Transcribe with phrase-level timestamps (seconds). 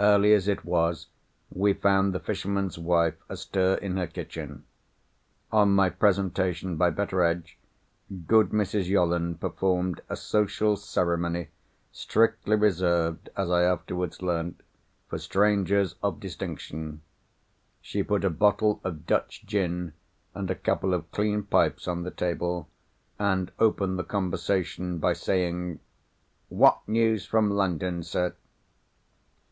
[0.00, 1.06] Early as it was,
[1.48, 4.64] we found the fisherman's wife astir in her kitchen.
[5.52, 7.58] On my presentation by Betteredge,
[8.26, 8.86] good Mrs.
[8.88, 11.50] Yolland performed a social ceremony,
[11.92, 14.62] strictly reserved (as I afterwards learnt)
[15.08, 17.00] for strangers of distinction.
[17.80, 19.92] She put a bottle of Dutch gin
[20.34, 22.68] and a couple of clean pipes on the table,
[23.16, 25.78] and opened the conversation by saying,
[26.48, 28.34] "What news from London, sir?"